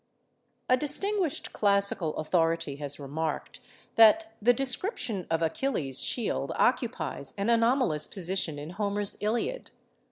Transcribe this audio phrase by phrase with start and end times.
[0.67, 3.59] _A distinguished classical authority has remarked
[3.97, 9.69] that the description of Achilles' shield occupies an anomalous position in Homer's 'Iliad.